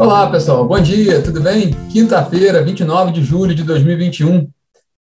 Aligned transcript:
Olá, 0.00 0.30
pessoal. 0.30 0.66
Bom 0.66 0.80
dia, 0.80 1.20
tudo 1.20 1.42
bem? 1.42 1.72
Quinta-feira, 1.92 2.62
29 2.62 3.12
de 3.12 3.22
julho 3.22 3.54
de 3.54 3.62
2021. 3.62 4.50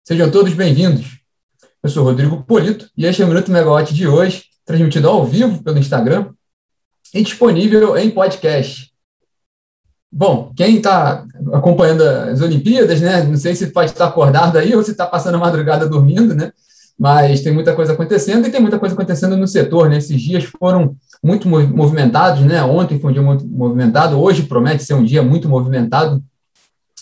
Sejam 0.06 0.32
todos 0.32 0.54
bem-vindos. 0.54 1.20
Eu 1.84 1.90
sou 1.90 2.06
Rodrigo 2.06 2.42
Polito 2.44 2.90
e 2.96 3.06
este 3.06 3.22
é 3.22 3.26
o 3.26 3.28
Minuto 3.28 3.52
Megawatt 3.52 3.94
de 3.94 4.08
hoje, 4.08 4.46
transmitido 4.66 5.10
ao 5.10 5.26
vivo 5.26 5.62
pelo 5.62 5.78
Instagram 5.78 6.30
e 7.14 7.22
disponível 7.22 7.98
em 7.98 8.10
podcast. 8.10 8.90
Bom, 10.10 10.54
quem 10.56 10.78
está 10.78 11.26
acompanhando 11.52 12.02
as 12.02 12.40
Olimpíadas, 12.40 13.02
né? 13.02 13.22
Não 13.24 13.36
sei 13.36 13.54
se 13.54 13.68
pode 13.68 13.92
estar 13.92 14.08
acordado 14.08 14.58
aí 14.58 14.74
ou 14.74 14.82
se 14.82 14.92
está 14.92 15.06
passando 15.06 15.36
a 15.36 15.40
madrugada 15.40 15.90
dormindo, 15.90 16.34
né? 16.34 16.54
Mas 16.98 17.42
tem 17.42 17.54
muita 17.54 17.76
coisa 17.76 17.92
acontecendo 17.92 18.48
e 18.48 18.50
tem 18.50 18.62
muita 18.62 18.80
coisa 18.80 18.96
acontecendo 18.96 19.36
no 19.36 19.46
setor, 19.46 19.90
né? 19.90 19.98
Esses 19.98 20.22
dias 20.22 20.46
foram 20.46 20.96
muito 21.26 21.50
movimentados, 21.50 22.42
né? 22.42 22.62
Ontem 22.62 23.00
foi 23.00 23.10
um 23.10 23.14
dia 23.14 23.24
muito 23.24 23.48
movimentado, 23.48 24.22
hoje 24.22 24.44
promete 24.44 24.84
ser 24.84 24.94
um 24.94 25.04
dia 25.04 25.24
muito 25.24 25.50
movimentado. 25.50 26.24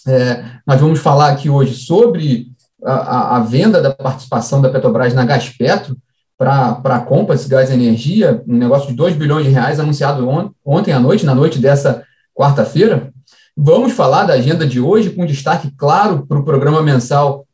É, 0.08 0.46
nós 0.66 0.80
vamos 0.80 1.00
falar 1.00 1.28
aqui 1.28 1.50
hoje 1.50 1.74
sobre 1.74 2.48
a, 2.86 3.36
a, 3.36 3.40
venda 3.42 3.82
da 3.82 3.92
participação 3.92 4.62
da 4.62 4.70
Petrobras 4.70 5.14
na 5.14 5.26
Gaspetro 5.26 5.98
para 6.38 6.80
a 6.86 7.00
Compass 7.00 7.46
Gás 7.48 7.70
e 7.70 7.74
Energia, 7.74 8.42
um 8.48 8.56
negócio 8.56 8.88
de 8.88 8.96
2 8.96 9.14
bilhões 9.18 9.46
de 9.46 9.52
reais 9.52 9.78
anunciado 9.78 10.26
on, 10.30 10.52
ontem 10.64 10.94
à 10.94 11.02
noite, 11.02 11.26
na 11.26 11.36
noite 11.36 11.60
dessa 11.60 12.02
quarta-feira. 12.34 13.12
Vamos 13.58 13.92
falar 13.92 14.24
da 14.24 14.36
agenda 14.36 14.66
de 14.66 14.80
hoje, 14.80 15.10
com 15.10 15.26
destaque 15.26 15.70
claro 15.76 16.26
para 16.26 16.40
o 16.40 16.46
programa 16.46 16.82
mensal 16.82 17.46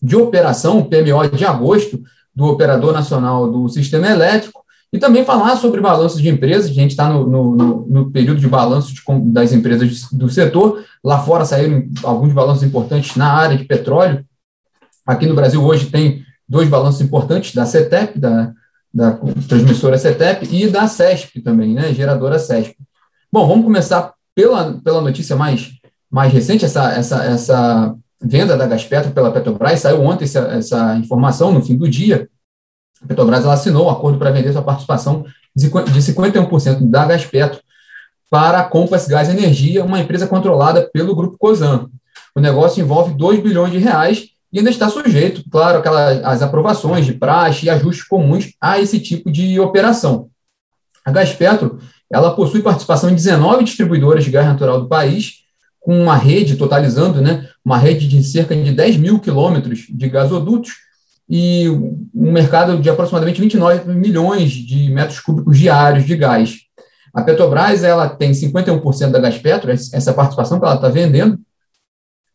de 0.00 0.16
operação, 0.16 0.78
o 0.78 0.86
PMO 0.86 1.28
de 1.36 1.44
agosto, 1.44 2.02
do 2.34 2.46
Operador 2.46 2.94
Nacional 2.94 3.52
do 3.52 3.68
Sistema 3.68 4.08
Elétrico, 4.08 4.60
e 4.92 4.98
também 4.98 5.24
falar 5.24 5.56
sobre 5.56 5.80
balanço 5.80 6.20
de 6.20 6.28
empresas, 6.28 6.70
a 6.70 6.74
gente 6.74 6.90
está 6.90 7.08
no, 7.08 7.26
no, 7.26 7.86
no, 7.86 8.10
período 8.10 8.40
de 8.40 8.48
balanço 8.48 8.92
de, 8.92 9.00
das 9.32 9.52
empresas 9.52 10.08
do 10.10 10.28
setor, 10.28 10.84
lá 11.02 11.20
fora 11.20 11.44
saíram 11.44 11.88
alguns 12.02 12.32
balanços 12.32 12.64
importantes 12.64 13.14
na 13.16 13.32
área 13.32 13.56
de 13.56 13.64
petróleo, 13.64 14.24
aqui 15.06 15.26
no 15.26 15.34
Brasil 15.34 15.62
hoje 15.62 15.90
tem 15.90 16.24
dois 16.48 16.68
balanços 16.68 17.00
importantes, 17.00 17.54
da 17.54 17.64
CETEP, 17.64 18.18
da, 18.18 18.52
da 18.92 19.12
transmissora 19.48 19.96
CETEP, 19.96 20.48
e 20.50 20.66
da 20.66 20.88
CESP 20.88 21.40
também, 21.40 21.72
né, 21.72 21.94
geradora 21.94 22.38
CESP. 22.38 22.76
Bom, 23.32 23.46
vamos 23.46 23.64
começar 23.64 24.12
pela, 24.34 24.80
pela 24.82 25.00
notícia 25.00 25.36
mais, 25.36 25.70
mais 26.10 26.32
recente, 26.32 26.64
essa, 26.64 26.92
essa, 26.92 27.24
essa 27.24 27.94
venda 28.20 28.56
da 28.56 28.66
Gaspetro 28.66 29.12
pela 29.12 29.30
Petrobras, 29.30 29.78
saiu 29.78 30.02
ontem 30.02 30.24
essa, 30.24 30.40
essa 30.48 30.96
informação, 30.96 31.52
no 31.52 31.62
fim 31.62 31.76
do 31.76 31.88
dia, 31.88 32.28
a 33.02 33.06
Petrobras 33.06 33.46
assinou 33.46 33.86
um 33.86 33.90
acordo 33.90 34.18
para 34.18 34.30
vender 34.30 34.52
sua 34.52 34.62
participação 34.62 35.24
de 35.54 35.68
51% 35.68 36.90
da 36.90 37.06
Gaspetro 37.06 37.60
para 38.30 38.60
a 38.60 38.64
Compass 38.64 39.08
Gás 39.08 39.28
Energia, 39.28 39.84
uma 39.84 39.98
empresa 39.98 40.26
controlada 40.26 40.88
pelo 40.92 41.16
Grupo 41.16 41.36
Cosan. 41.38 41.88
O 42.34 42.40
negócio 42.40 42.80
envolve 42.80 43.14
2 43.14 43.42
bilhões 43.42 43.72
de 43.72 43.78
reais 43.78 44.28
e 44.52 44.58
ainda 44.58 44.70
está 44.70 44.88
sujeito, 44.88 45.42
claro, 45.50 45.78
aquelas, 45.78 46.22
as 46.24 46.42
aprovações 46.42 47.06
de 47.06 47.14
praxe 47.14 47.66
e 47.66 47.70
ajustes 47.70 48.06
comuns 48.06 48.52
a 48.60 48.78
esse 48.78 49.00
tipo 49.00 49.30
de 49.30 49.58
operação. 49.58 50.28
A 51.04 51.10
Gaspetro 51.10 51.78
ela 52.12 52.34
possui 52.34 52.60
participação 52.60 53.10
em 53.10 53.14
19 53.14 53.64
distribuidoras 53.64 54.24
de 54.24 54.30
gás 54.30 54.46
natural 54.46 54.80
do 54.80 54.88
país, 54.88 55.40
com 55.80 56.00
uma 56.02 56.16
rede, 56.16 56.56
totalizando 56.56 57.22
né, 57.22 57.48
uma 57.64 57.78
rede 57.78 58.06
de 58.06 58.22
cerca 58.22 58.54
de 58.54 58.72
10 58.72 58.96
mil 58.96 59.18
quilômetros 59.18 59.86
de 59.88 60.08
gasodutos, 60.08 60.72
e 61.30 61.68
um 61.68 62.32
mercado 62.32 62.76
de 62.78 62.90
aproximadamente 62.90 63.40
29 63.40 63.94
milhões 63.94 64.50
de 64.50 64.90
metros 64.90 65.20
cúbicos 65.20 65.56
diários 65.56 66.04
de 66.04 66.16
gás. 66.16 66.56
A 67.14 67.22
Petrobras 67.22 67.84
ela 67.84 68.08
tem 68.08 68.32
51% 68.32 69.12
da 69.12 69.20
Gaspetro, 69.20 69.70
essa 69.70 70.12
participação 70.12 70.58
que 70.58 70.64
ela 70.64 70.74
está 70.74 70.88
vendendo, 70.88 71.38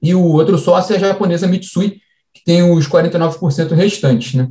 e 0.01 0.15
o 0.15 0.23
outro 0.23 0.57
sócio 0.57 0.93
é 0.93 0.97
a 0.97 0.99
japonesa 0.99 1.45
Mitsui, 1.45 1.99
que 2.33 2.43
tem 2.45 2.63
os 2.63 2.87
49% 2.87 3.73
restantes. 3.73 4.33
Né? 4.33 4.47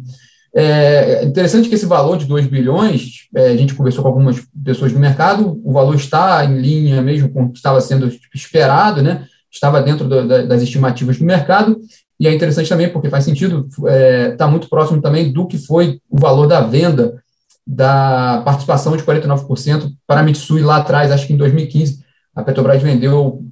É 0.54 1.24
interessante 1.24 1.68
que 1.68 1.74
esse 1.74 1.86
valor 1.86 2.18
de 2.18 2.26
2 2.26 2.46
bilhões, 2.46 3.28
é, 3.34 3.48
a 3.48 3.56
gente 3.56 3.74
conversou 3.74 4.02
com 4.02 4.08
algumas 4.08 4.42
pessoas 4.62 4.92
do 4.92 4.98
mercado, 4.98 5.60
o 5.64 5.72
valor 5.72 5.94
está 5.94 6.44
em 6.44 6.58
linha 6.58 7.00
mesmo 7.00 7.30
com 7.30 7.44
o 7.44 7.50
que 7.50 7.56
estava 7.56 7.80
sendo 7.80 8.12
esperado, 8.34 9.02
né? 9.02 9.26
estava 9.50 9.80
dentro 9.80 10.06
do, 10.06 10.46
das 10.46 10.62
estimativas 10.62 11.18
do 11.18 11.24
mercado, 11.24 11.80
e 12.18 12.28
é 12.28 12.32
interessante 12.32 12.68
também 12.68 12.88
porque 12.88 13.10
faz 13.10 13.24
sentido, 13.24 13.66
está 13.68 13.90
é, 13.90 14.30
tá 14.32 14.46
muito 14.46 14.68
próximo 14.68 15.00
também 15.00 15.32
do 15.32 15.46
que 15.46 15.58
foi 15.58 16.00
o 16.08 16.18
valor 16.18 16.46
da 16.46 16.60
venda 16.60 17.22
da 17.66 18.42
participação 18.44 18.96
de 18.96 19.02
49% 19.02 19.90
para 20.06 20.20
a 20.20 20.22
Mitsui 20.22 20.62
lá 20.62 20.76
atrás, 20.76 21.10
acho 21.10 21.26
que 21.26 21.32
em 21.32 21.36
2015, 21.36 22.04
a 22.34 22.42
Petrobras 22.42 22.82
vendeu 22.82 23.42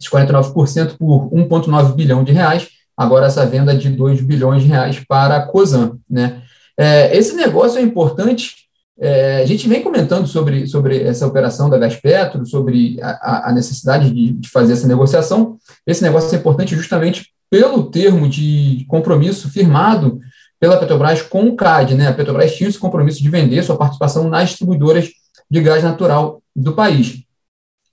esses 0.00 0.10
49% 0.10 0.96
por 0.98 1.30
1,9 1.30 1.94
bilhão 1.94 2.24
de 2.24 2.32
reais, 2.32 2.68
agora 2.96 3.26
essa 3.26 3.44
venda 3.44 3.76
de 3.76 3.90
2 3.90 4.22
bilhões 4.22 4.62
de 4.62 4.68
reais 4.68 5.00
para 5.06 5.36
a 5.36 5.46
COSAN. 5.46 5.98
Né? 6.08 6.42
É, 6.78 7.16
esse 7.16 7.34
negócio 7.36 7.78
é 7.78 7.82
importante, 7.82 8.54
é, 8.98 9.42
a 9.42 9.46
gente 9.46 9.68
vem 9.68 9.82
comentando 9.82 10.26
sobre, 10.26 10.66
sobre 10.66 11.02
essa 11.02 11.26
operação 11.26 11.68
da 11.68 11.78
Gaspetro, 11.78 12.46
sobre 12.46 12.98
a, 13.02 13.50
a 13.50 13.52
necessidade 13.52 14.10
de, 14.10 14.32
de 14.32 14.48
fazer 14.48 14.72
essa 14.72 14.88
negociação, 14.88 15.58
esse 15.86 16.02
negócio 16.02 16.34
é 16.34 16.38
importante 16.38 16.74
justamente 16.74 17.33
pelo 17.50 17.90
termo 17.90 18.28
de 18.28 18.84
compromisso 18.88 19.48
firmado 19.48 20.18
pela 20.58 20.78
Petrobras 20.78 21.22
com 21.22 21.48
o 21.48 21.56
CAD. 21.56 21.94
Né? 21.94 22.08
A 22.08 22.12
Petrobras 22.12 22.54
tinha 22.54 22.68
esse 22.68 22.78
compromisso 22.78 23.22
de 23.22 23.28
vender 23.28 23.62
sua 23.62 23.76
participação 23.76 24.28
nas 24.28 24.50
distribuidoras 24.50 25.10
de 25.50 25.60
gás 25.60 25.82
natural 25.82 26.42
do 26.54 26.72
país. 26.72 27.22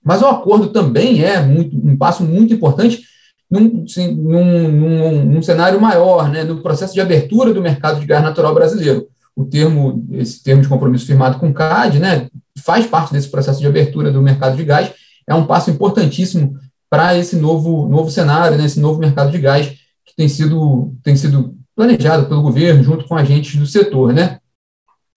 Mas 0.02 0.22
o 0.22 0.26
acordo 0.26 0.68
também 0.68 1.22
é 1.22 1.40
muito, 1.40 1.76
um 1.76 1.96
passo 1.96 2.24
muito 2.24 2.52
importante 2.52 3.02
num, 3.50 3.84
num, 4.16 4.68
num, 4.70 5.24
num 5.24 5.42
cenário 5.42 5.80
maior, 5.80 6.30
né, 6.30 6.42
no 6.42 6.62
processo 6.62 6.94
de 6.94 7.00
abertura 7.00 7.52
do 7.52 7.60
mercado 7.60 8.00
de 8.00 8.06
gás 8.06 8.22
natural 8.22 8.54
brasileiro. 8.54 9.06
O 9.36 9.44
termo, 9.44 10.06
esse 10.12 10.42
termo 10.42 10.62
de 10.62 10.68
compromisso 10.68 11.06
firmado 11.06 11.38
com 11.38 11.50
o 11.50 11.54
CAD, 11.54 11.98
né, 11.98 12.28
faz 12.58 12.86
parte 12.86 13.12
desse 13.12 13.28
processo 13.28 13.60
de 13.60 13.66
abertura 13.66 14.10
do 14.10 14.22
mercado 14.22 14.56
de 14.56 14.64
gás, 14.64 14.90
é 15.26 15.34
um 15.34 15.46
passo 15.46 15.70
importantíssimo 15.70 16.58
para 16.92 17.16
esse 17.16 17.36
novo, 17.36 17.88
novo 17.88 18.10
cenário, 18.10 18.58
né, 18.58 18.66
esse 18.66 18.78
novo 18.78 19.00
mercado 19.00 19.30
de 19.30 19.38
gás 19.38 19.66
que 20.04 20.14
tem 20.14 20.28
sido, 20.28 20.94
tem 21.02 21.16
sido 21.16 21.56
planejado 21.74 22.26
pelo 22.26 22.42
governo 22.42 22.84
junto 22.84 23.06
com 23.06 23.16
agentes 23.16 23.58
do 23.58 23.64
setor, 23.64 24.12
né? 24.12 24.38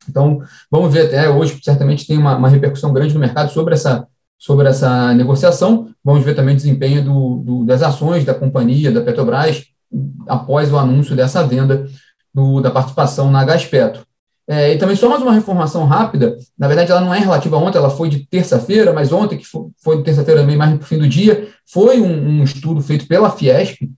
Então, 0.08 0.40
vamos 0.72 0.94
ver 0.94 1.08
até 1.08 1.30
hoje, 1.30 1.60
certamente 1.62 2.08
tem 2.08 2.18
uma, 2.18 2.38
uma 2.38 2.48
repercussão 2.48 2.94
grande 2.94 3.14
no 3.14 3.20
mercado 3.20 3.52
sobre 3.52 3.74
essa, 3.74 4.08
sobre 4.40 4.70
essa 4.70 5.14
negociação. 5.16 5.90
Vamos 6.02 6.24
ver 6.24 6.34
também 6.34 6.54
o 6.54 6.58
desempenho 6.58 7.04
do, 7.04 7.44
do, 7.44 7.66
das 7.66 7.84
ações 7.84 8.24
da 8.24 8.34
companhia, 8.34 8.90
da 8.90 9.02
Petrobras, 9.02 9.66
após 10.30 10.72
o 10.72 10.78
anúncio 10.78 11.14
dessa 11.14 11.46
venda 11.46 11.86
do, 12.34 12.62
da 12.62 12.72
participação 12.72 13.30
na 13.30 13.44
Gaspetro. 13.44 14.06
É, 14.48 14.74
e 14.74 14.78
também 14.78 14.96
só 14.96 15.10
mais 15.10 15.24
uma 15.24 15.36
informação 15.36 15.86
rápida, 15.86 16.38
na 16.58 16.68
verdade 16.68 16.92
ela 16.92 17.02
não 17.02 17.14
é 17.14 17.18
relativa 17.18 17.56
a 17.56 17.60
ontem, 17.60 17.80
ela 17.80 17.90
foi 17.90 18.10
de 18.10 18.28
terça-feira, 18.28 18.94
mas 18.94 19.12
ontem, 19.12 19.40
que 19.40 19.46
foi, 19.46 19.70
foi 19.84 19.98
de 19.98 20.04
terça-feira 20.04 20.42
também, 20.42 20.56
mais 20.56 20.72
no 20.72 20.82
fim 20.82 21.00
do 21.00 21.08
dia, 21.08 21.48
foi 21.66 22.00
um, 22.00 22.42
um, 22.42 22.44
estudo 22.44 22.80
feito 22.80 23.08
pela 23.08 23.32
Fiesp, 23.32 23.90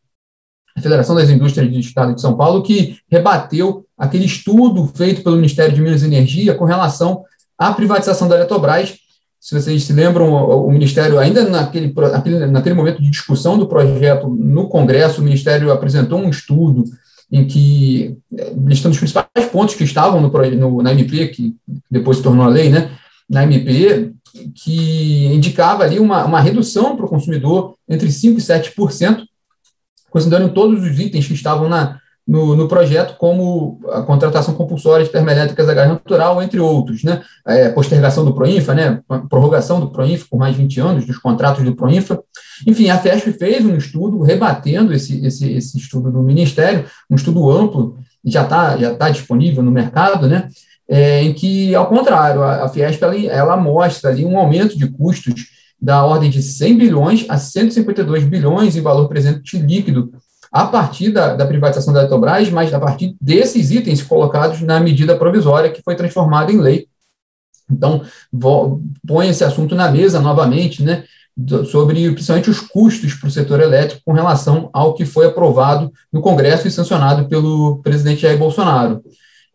a 0.76 0.82
Federação 0.82 1.16
das 1.16 1.30
Indústrias 1.30 1.70
do 1.70 1.80
Estado 1.80 2.16
de 2.16 2.22
São 2.22 2.38
Paulo, 2.38 2.64
que 2.64 2.98
rebateu 3.12 3.86
aquele 3.98 4.26
estudo 4.26 4.90
feito 4.96 5.22
pelo 5.22 5.36
Ministério 5.36 5.76
de 5.76 5.82
Minas 5.82 6.02
e 6.02 6.06
Energia 6.06 6.56
com 6.56 6.64
relação 6.64 7.24
à 7.58 7.74
privatização 7.74 8.30
da 8.30 8.36
Eletrobras. 8.36 8.96
Se 9.42 9.60
vocês 9.60 9.84
se 9.84 9.92
lembram, 9.92 10.32
o, 10.32 10.68
o 10.68 10.72
Ministério, 10.72 11.20
ainda 11.20 11.44
naquele, 11.50 11.94
naquele, 11.94 12.46
naquele 12.46 12.76
momento 12.76 13.02
de 13.02 13.10
discussão 13.10 13.58
do 13.58 13.68
projeto 13.68 14.30
no 14.30 14.70
Congresso, 14.70 15.20
o 15.20 15.24
Ministério 15.24 15.72
apresentou 15.72 16.20
um 16.20 16.30
estudo 16.30 16.86
em 17.32 17.46
que, 17.46 18.18
listando 18.66 18.94
os 18.94 19.00
principais 19.00 19.46
pontos 19.52 19.76
que 19.76 19.84
estavam 19.84 20.22
no, 20.22 20.30
no, 20.30 20.82
na 20.82 20.94
MP, 20.94 21.28
que 21.28 21.56
depois 21.92 22.18
se 22.18 22.24
tornou 22.24 22.46
a 22.46 22.50
lei, 22.50 22.70
né, 22.70 22.92
na 23.30 23.44
MP, 23.44 24.14
que 24.56 25.26
indicava 25.28 25.84
ali 25.84 26.00
uma, 26.00 26.26
uma 26.26 26.40
redução 26.40 26.96
para 26.96 27.06
o 27.06 27.10
consumidor 27.10 27.76
entre 27.90 28.08
5% 28.08 28.38
e 28.38 28.42
7%, 28.42 29.24
considerando 30.10 30.54
todos 30.54 30.84
os 30.84 31.00
itens 31.00 31.28
que 31.28 31.34
estavam 31.34 31.68
na, 31.68 32.00
no, 32.28 32.56
no, 32.56 32.68
projeto, 32.68 33.16
como 33.18 33.80
a 33.90 34.02
contratação 34.02 34.54
compulsória 34.54 35.06
de 35.06 35.12
termoelétricas 35.12 35.70
a 35.70 35.74
gás 35.74 35.88
natural, 35.88 36.42
entre 36.44 36.60
outros, 36.60 37.04
né? 37.04 37.22
É, 37.48 37.70
postergação 37.70 38.26
do 38.26 38.34
Proinfa, 38.34 38.74
né? 38.74 39.00
prorrogação 39.30 39.80
do 39.80 39.90
Proinfa 39.90 40.26
por 40.30 40.38
mais 40.38 40.54
de 40.54 40.62
20 40.62 40.80
anos, 40.82 41.06
dos 41.06 41.18
contratos 41.18 41.64
do 41.64 41.74
Proinfa. 41.74 42.22
Enfim, 42.68 42.90
a 42.90 42.98
FESP 42.98 43.32
fez 43.32 43.66
um 43.66 43.78
estudo 43.78 44.22
rebatendo 44.22 44.94
esse, 44.94 45.26
esse, 45.26 45.54
esse 45.54 45.78
estudo 45.78 46.12
do 46.12 46.22
Ministério, 46.22 46.86
um 47.10 47.16
estudo 47.16 47.50
amplo, 47.50 47.98
já 48.26 48.44
está 48.44 48.76
já 48.76 48.94
tá 48.94 49.10
disponível 49.10 49.64
no 49.64 49.72
mercado, 49.72 50.28
né? 50.28 50.50
É, 50.90 51.22
em 51.24 51.34
que, 51.34 51.74
ao 51.76 51.88
contrário, 51.88 52.44
a, 52.44 52.66
a 52.66 52.70
Fiesp 52.70 53.02
ela, 53.02 53.16
ela 53.16 53.58
mostra 53.58 54.10
ali 54.10 54.26
um 54.26 54.38
aumento 54.38 54.78
de 54.78 54.88
custos 54.88 55.46
da 55.82 56.04
ordem 56.04 56.30
de 56.30 56.42
100 56.42 56.78
bilhões 56.78 57.26
a 57.30 57.38
152 57.38 58.26
bilhões 58.26 58.76
em 58.76 58.82
valor 58.82 59.08
presente 59.08 59.58
líquido 59.58 60.12
a 60.52 60.66
partir 60.66 61.12
da, 61.12 61.36
da, 61.36 61.46
privatização 61.46 61.94
da 61.94 62.02
Eletrobras, 62.02 62.50
mas 62.50 62.74
a 62.74 62.80
partir 62.80 63.16
desses 63.22 63.72
itens 63.72 64.02
colocados 64.02 64.62
na 64.62 64.80
medida 64.80 65.18
provisória 65.18 65.70
que 65.70 65.82
foi 65.82 65.96
transformada 65.96 66.52
em 66.52 66.60
lei. 66.60 66.88
Então, 67.70 68.02
põe 69.06 69.30
esse 69.30 69.44
assunto 69.44 69.76
na 69.76 69.92
mesa 69.92 70.20
novamente, 70.20 70.84
né? 70.84 71.04
sobre 71.70 72.12
principalmente 72.12 72.50
os 72.50 72.60
custos 72.60 73.14
para 73.14 73.28
o 73.28 73.32
setor 73.32 73.62
elétrico 73.62 74.02
com 74.04 74.12
relação 74.12 74.70
ao 74.74 74.96
que 74.96 75.06
foi 75.06 75.28
aprovado 75.28 75.92
no 76.12 76.20
Congresso 76.20 76.68
e 76.68 76.72
sancionado 76.72 77.28
pelo 77.28 77.80
presidente 77.84 78.22
Jair 78.22 78.40
Bolsonaro. 78.40 79.04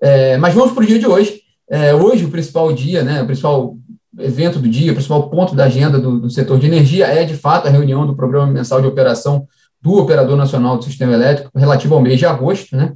É, 0.01 0.37
mas 0.37 0.55
vamos 0.55 0.73
para 0.73 0.85
o 0.85 0.87
dia 0.87 0.99
de 0.99 1.07
hoje. 1.07 1.41
É, 1.69 1.95
hoje, 1.95 2.25
o 2.25 2.31
principal 2.31 2.73
dia, 2.73 3.03
né, 3.03 3.23
o 3.23 3.27
principal 3.27 3.77
evento 4.19 4.59
do 4.59 4.69
dia, 4.69 4.93
o 4.93 4.95
principal 4.95 5.29
ponto 5.29 5.55
da 5.55 5.65
agenda 5.65 5.99
do, 5.99 6.21
do, 6.21 6.31
setor 6.31 6.59
de 6.59 6.67
energia 6.67 7.07
é, 7.07 7.25
de 7.25 7.35
fato, 7.35 7.67
a 7.67 7.71
reunião 7.71 8.07
do 8.07 8.15
Programa 8.15 8.53
Mensal 8.53 8.81
de 8.81 8.87
Operação 8.87 9.47
do 9.83 9.99
Operador 9.99 10.37
Nacional 10.37 10.79
do 10.79 10.85
Sistema 10.85 11.13
Elétrico, 11.13 11.51
relativo 11.59 11.95
ao 11.95 12.01
mês 12.01 12.19
de 12.19 12.25
agosto, 12.25 12.77
né? 12.77 12.93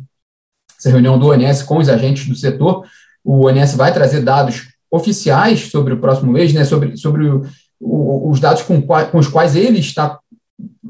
Essa 0.79 0.91
reunião 0.91 1.19
do 1.19 1.29
ONS 1.29 1.63
com 1.63 1.79
os 1.79 1.89
agentes 1.89 2.29
do 2.29 2.37
setor. 2.37 2.85
O 3.25 3.47
ONS 3.47 3.75
vai 3.75 3.93
trazer 3.93 4.21
dados 4.21 4.69
oficiais 4.91 5.69
sobre 5.69 5.95
o 5.95 6.01
próximo 6.01 6.31
mês, 6.31 6.53
né, 6.53 6.65
sobre, 6.65 6.97
sobre 6.97 7.29
o, 7.29 7.45
o, 7.81 8.31
os 8.31 8.39
dados 8.39 8.63
com, 8.63 8.81
com, 8.81 9.19
os 9.19 9.27
quais 9.27 9.57
ele 9.57 9.81
está 9.81 10.21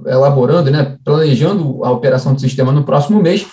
elaborando, 0.07 0.71
né, 0.71 0.99
planejando 1.03 1.83
a 1.83 1.91
operação 1.91 2.35
do 2.35 2.41
sistema 2.41 2.71
no 2.73 2.85
próximo 2.85 3.23
mês, 3.23 3.47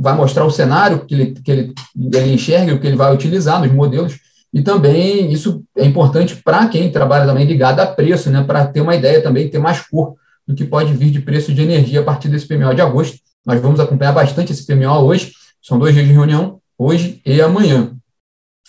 vai 0.00 0.14
mostrar 0.16 0.44
o 0.44 0.50
cenário 0.50 1.06
que 1.06 1.14
ele, 1.14 1.26
que 1.32 1.50
ele, 1.50 1.74
ele 2.12 2.34
enxerga, 2.34 2.74
o 2.74 2.80
que 2.80 2.86
ele 2.86 2.96
vai 2.96 3.14
utilizar 3.14 3.60
nos 3.60 3.72
modelos, 3.72 4.18
e 4.52 4.62
também 4.62 5.30
isso 5.32 5.62
é 5.76 5.84
importante 5.84 6.36
para 6.36 6.66
quem 6.68 6.90
trabalha 6.90 7.26
também 7.26 7.46
ligado 7.46 7.80
a 7.80 7.86
preço, 7.86 8.30
né, 8.30 8.42
para 8.42 8.66
ter 8.66 8.80
uma 8.80 8.96
ideia 8.96 9.22
também, 9.22 9.48
ter 9.48 9.58
mais 9.58 9.80
cor 9.80 10.16
do 10.46 10.54
que 10.54 10.64
pode 10.64 10.92
vir 10.92 11.10
de 11.10 11.20
preço 11.20 11.52
de 11.52 11.62
energia 11.62 12.00
a 12.00 12.04
partir 12.04 12.28
desse 12.28 12.46
PMO 12.46 12.74
de 12.74 12.80
agosto. 12.80 13.18
Nós 13.44 13.60
vamos 13.60 13.80
acompanhar 13.80 14.12
bastante 14.12 14.52
esse 14.52 14.66
PMO 14.66 15.04
hoje, 15.04 15.32
são 15.62 15.78
dois 15.78 15.94
dias 15.94 16.06
de 16.06 16.12
reunião, 16.12 16.60
hoje 16.78 17.20
e 17.24 17.40
amanhã. 17.40 17.92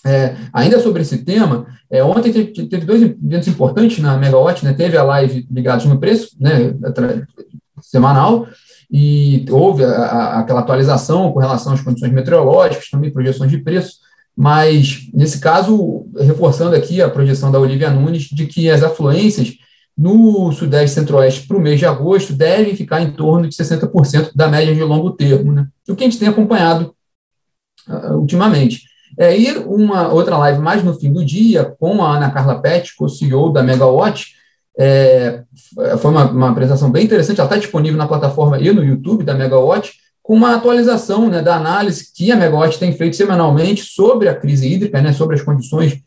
É, 0.05 0.35
ainda 0.53 0.79
sobre 0.79 1.01
esse 1.01 1.19
tema, 1.19 1.67
é, 1.89 2.03
ontem 2.03 2.31
teve, 2.31 2.67
teve, 2.67 2.85
dois 2.85 3.01
eventos 3.01 3.47
importantes 3.47 3.99
na 3.99 4.17
Megawatt, 4.17 4.63
né, 4.63 4.73
teve 4.73 4.95
a 4.95 5.03
live 5.03 5.47
ligados 5.51 5.85
no 5.85 5.99
preço, 5.99 6.29
né, 6.39 6.73
semanal, 7.81 8.47
e 8.89 9.45
houve 9.49 9.83
a, 9.83 9.89
a, 9.89 10.39
aquela 10.39 10.61
atualização 10.61 11.31
com 11.31 11.39
relação 11.39 11.73
às 11.73 11.81
condições 11.81 12.11
meteorológicas, 12.11 12.89
também 12.89 13.11
projeções 13.11 13.51
de 13.51 13.57
preço, 13.57 13.97
mas, 14.35 15.09
nesse 15.13 15.39
caso, 15.39 16.05
reforçando 16.15 16.75
aqui 16.75 17.01
a 17.01 17.09
projeção 17.09 17.51
da 17.51 17.59
Olivia 17.59 17.89
Nunes 17.89 18.23
de 18.25 18.45
que 18.45 18.69
as 18.69 18.83
afluências 18.83 19.55
no 19.97 20.51
Sudeste 20.51 20.95
Centro-Oeste 20.95 21.47
para 21.47 21.57
o 21.57 21.61
mês 21.61 21.79
de 21.79 21.85
agosto 21.85 22.33
devem 22.33 22.75
ficar 22.75 23.01
em 23.01 23.11
torno 23.11 23.47
de 23.47 23.55
60% 23.55 24.31
da 24.35 24.47
média 24.47 24.75
de 24.75 24.83
longo 24.83 25.11
termo, 25.11 25.51
né? 25.51 25.67
o 25.89 25.95
que 25.95 26.03
a 26.03 26.07
gente 26.07 26.19
tem 26.19 26.27
acompanhado 26.27 26.93
uh, 27.89 28.13
ultimamente. 28.13 28.83
É, 29.17 29.37
e 29.37 29.57
uma 29.59 30.09
outra 30.09 30.37
live 30.37 30.59
mais 30.59 30.83
no 30.83 30.93
fim 30.93 31.11
do 31.11 31.25
dia, 31.25 31.75
com 31.79 32.03
a 32.03 32.17
Ana 32.17 32.29
Carla 32.29 32.61
Pet, 32.61 32.95
co-CEO 32.95 33.51
da 33.51 33.63
Megawatt, 33.63 34.35
é, 34.77 35.43
foi 35.97 36.11
uma, 36.11 36.29
uma, 36.29 36.49
apresentação 36.51 36.91
bem 36.91 37.05
interessante, 37.05 37.39
ela 37.39 37.47
está 37.47 37.57
disponível 37.57 37.97
na 37.97 38.07
plataforma 38.07 38.59
e 38.59 38.71
no 38.71 38.83
YouTube 38.83 39.23
da 39.23 39.33
Megawatt, 39.33 39.93
com 40.21 40.35
uma 40.35 40.55
atualização 40.55 41.27
né, 41.29 41.41
da 41.41 41.55
análise 41.55 42.11
que 42.13 42.31
a 42.31 42.35
Megawatt 42.35 42.77
tem 42.77 42.91
feito 42.91 43.15
semanalmente 43.15 43.81
sobre 43.81 44.29
a 44.29 44.35
crise 44.35 44.71
hídrica, 44.71 45.01
né, 45.01 45.13
sobre 45.13 45.35
as 45.35 45.41
condições 45.41 45.99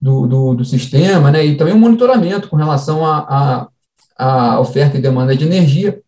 do, 0.00 0.26
do, 0.26 0.54
do 0.54 0.64
sistema, 0.64 1.30
né, 1.30 1.44
e 1.44 1.56
também 1.56 1.74
um 1.74 1.78
monitoramento 1.78 2.48
com 2.48 2.56
relação 2.56 3.04
à 3.04 4.60
oferta 4.60 4.96
e 4.96 5.02
demanda 5.02 5.36
de 5.36 5.44
energia. 5.44 6.00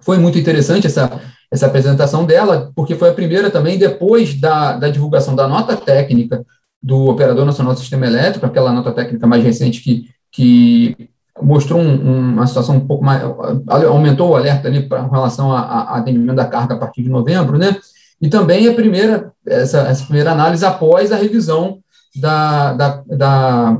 Foi 0.00 0.18
muito 0.18 0.38
interessante 0.38 0.86
essa, 0.86 1.20
essa 1.50 1.66
apresentação 1.66 2.24
dela, 2.24 2.70
porque 2.74 2.94
foi 2.94 3.10
a 3.10 3.14
primeira 3.14 3.50
também 3.50 3.78
depois 3.78 4.38
da, 4.38 4.76
da 4.76 4.88
divulgação 4.88 5.34
da 5.34 5.48
nota 5.48 5.76
técnica 5.76 6.44
do 6.82 7.06
Operador 7.06 7.44
Nacional 7.44 7.72
do 7.72 7.80
Sistema 7.80 8.06
Elétrico, 8.06 8.46
aquela 8.46 8.72
nota 8.72 8.92
técnica 8.92 9.26
mais 9.26 9.42
recente 9.42 9.80
que, 9.80 10.08
que 10.30 11.08
mostrou 11.42 11.80
um, 11.80 12.32
uma 12.32 12.46
situação 12.46 12.76
um 12.76 12.86
pouco 12.86 13.04
mais, 13.04 13.22
aumentou 13.88 14.30
o 14.30 14.36
alerta 14.36 14.68
ali 14.68 14.82
para 14.82 15.06
relação 15.06 15.52
a, 15.52 15.96
atendimento 15.96 16.36
da 16.36 16.44
carga 16.44 16.74
a 16.74 16.78
partir 16.78 17.02
de 17.02 17.08
novembro, 17.08 17.58
né? 17.58 17.76
E 18.20 18.28
também 18.28 18.66
a 18.68 18.74
primeira, 18.74 19.32
essa, 19.44 19.80
essa 19.80 20.04
primeira 20.04 20.32
análise 20.32 20.64
após 20.64 21.12
a 21.12 21.16
revisão 21.16 21.80
da, 22.20 22.72
da, 22.72 23.02
da 23.06 23.78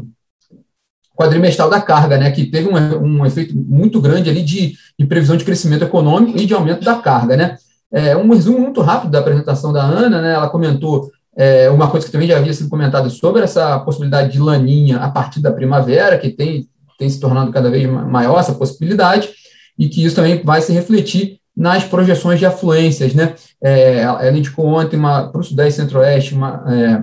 quadrimestral 1.16 1.70
da 1.70 1.80
carga, 1.80 2.18
né, 2.18 2.30
que 2.30 2.46
teve 2.46 2.68
um, 2.68 2.76
um 3.02 3.26
efeito 3.26 3.56
muito 3.56 4.00
grande 4.00 4.28
ali 4.28 4.42
de, 4.42 4.74
de, 4.98 5.06
previsão 5.06 5.36
de 5.36 5.44
crescimento 5.44 5.84
econômico 5.84 6.38
e 6.38 6.46
de 6.46 6.54
aumento 6.54 6.84
da 6.84 6.96
carga, 6.96 7.36
né. 7.36 7.56
É, 7.92 8.16
um 8.16 8.28
resumo 8.28 8.58
muito 8.58 8.80
rápido 8.80 9.12
da 9.12 9.20
apresentação 9.20 9.72
da 9.72 9.82
Ana, 9.82 10.20
né, 10.20 10.34
ela 10.34 10.48
comentou 10.48 11.10
é, 11.36 11.70
uma 11.70 11.88
coisa 11.88 12.04
que 12.04 12.12
também 12.12 12.28
já 12.28 12.36
havia 12.36 12.52
sido 12.52 12.68
comentada 12.68 13.08
sobre 13.08 13.42
essa 13.42 13.78
possibilidade 13.80 14.32
de 14.32 14.40
laninha 14.40 14.98
a 14.98 15.10
partir 15.10 15.40
da 15.40 15.52
primavera, 15.52 16.18
que 16.18 16.30
tem 16.30 16.68
tem 16.98 17.08
se 17.08 17.20
tornado 17.20 17.52
cada 17.52 17.70
vez 17.70 17.88
maior 17.88 18.38
essa 18.38 18.54
possibilidade, 18.54 19.30
e 19.78 19.88
que 19.88 20.04
isso 20.04 20.16
também 20.16 20.42
vai 20.42 20.60
se 20.60 20.72
refletir 20.72 21.38
nas 21.56 21.84
projeções 21.84 22.38
de 22.38 22.46
afluências. 22.46 23.14
Né? 23.14 23.34
É, 23.62 24.00
ela 24.00 24.36
indicou 24.36 24.66
ontem 24.66 24.98
para 24.98 25.38
o 25.38 25.42
Sudeste 25.42 25.80
e 25.80 25.82
Centro-Oeste 25.82 26.34
é, 26.34 27.02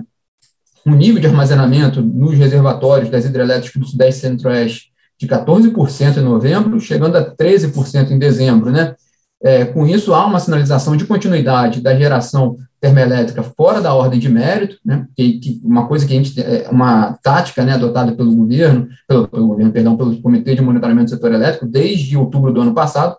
um 0.86 0.94
nível 0.94 1.20
de 1.20 1.26
armazenamento 1.26 2.02
nos 2.02 2.36
reservatórios 2.36 3.10
das 3.10 3.24
hidrelétricas 3.24 3.80
do 3.80 3.88
Sudeste 3.88 4.18
e 4.18 4.30
Centro-Oeste 4.30 4.92
de 5.18 5.26
14% 5.26 6.16
em 6.18 6.22
novembro, 6.22 6.80
chegando 6.80 7.16
a 7.16 7.34
13% 7.34 8.10
em 8.10 8.18
dezembro. 8.18 8.70
Né? 8.70 8.94
É, 9.42 9.64
com 9.64 9.86
isso, 9.86 10.12
há 10.14 10.26
uma 10.26 10.40
sinalização 10.40 10.96
de 10.96 11.06
continuidade 11.06 11.80
da 11.80 11.94
geração 11.94 12.56
termoelétrica 12.80 13.42
fora 13.42 13.80
da 13.80 13.94
ordem 13.94 14.20
de 14.20 14.28
mérito, 14.28 14.76
né, 14.84 15.06
que, 15.16 15.38
que, 15.38 15.60
uma 15.64 15.86
coisa 15.86 16.06
que 16.06 16.12
a 16.12 16.16
gente, 16.16 16.38
é 16.38 16.68
uma 16.70 17.14
tática 17.22 17.64
né, 17.64 17.72
adotada 17.72 18.12
pelo 18.12 18.34
governo, 18.34 18.88
pelo, 19.08 19.26
pelo, 19.26 19.46
governo, 19.48 19.72
perdão, 19.72 19.96
pelo 19.96 20.20
Comitê 20.20 20.54
de 20.54 20.60
Monitoramento 20.60 21.06
do 21.06 21.10
Setor 21.10 21.32
Elétrico 21.32 21.66
desde 21.66 22.16
outubro 22.16 22.52
do 22.52 22.60
ano 22.60 22.74
passado, 22.74 23.16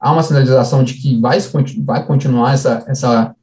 há 0.00 0.10
uma 0.10 0.22
sinalização 0.22 0.82
de 0.82 0.94
que 0.94 1.20
vai, 1.20 1.38
vai 1.84 2.04
continuar 2.04 2.54
essa, 2.54 2.84
essa 2.88 3.34